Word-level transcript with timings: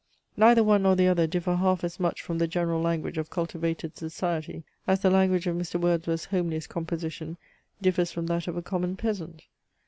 Neither 0.35 0.63
one 0.63 0.81
nor 0.81 0.95
the 0.95 1.07
other 1.07 1.27
differ 1.27 1.57
half 1.57 1.83
as 1.83 1.99
much 1.99 2.23
from 2.23 2.39
the 2.39 2.47
general 2.47 2.81
language 2.81 3.19
of 3.19 3.29
cultivated 3.29 3.95
society, 3.95 4.63
as 4.87 5.01
the 5.01 5.11
language 5.11 5.45
of 5.45 5.55
Mr. 5.55 5.79
Wordsworth's 5.79 6.25
homeliest 6.25 6.69
composition 6.69 7.37
differs 7.83 8.11
from 8.11 8.25
that 8.25 8.47
of 8.47 8.57
a 8.57 8.63
common 8.63 8.95
peasant. 8.95 9.43